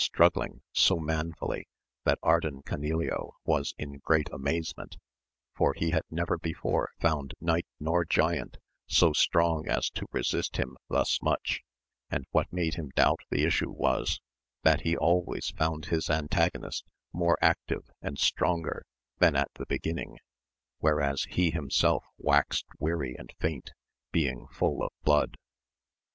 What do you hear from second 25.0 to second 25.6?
blood.